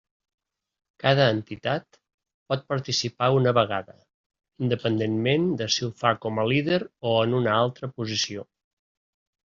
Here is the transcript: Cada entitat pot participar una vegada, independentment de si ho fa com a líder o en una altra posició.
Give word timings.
Cada 1.03 1.27
entitat 1.33 1.99
pot 2.53 2.65
participar 2.73 3.29
una 3.41 3.53
vegada, 3.59 3.97
independentment 4.69 5.49
de 5.63 5.71
si 5.77 5.89
ho 5.89 5.93
fa 6.03 6.17
com 6.27 6.45
a 6.47 6.51
líder 6.57 6.83
o 7.13 7.17
en 7.29 7.41
una 7.45 7.59
altra 7.63 7.95
posició. 8.01 8.53